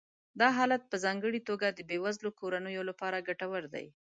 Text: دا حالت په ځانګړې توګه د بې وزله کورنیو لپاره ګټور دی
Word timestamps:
دا 0.39 0.47
حالت 0.57 0.81
په 0.87 0.95
ځانګړې 1.03 1.39
توګه 1.49 1.67
د 1.71 1.79
بې 1.89 1.97
وزله 2.03 2.29
کورنیو 2.39 2.87
لپاره 2.89 3.25
ګټور 3.27 3.63
دی 3.73 3.85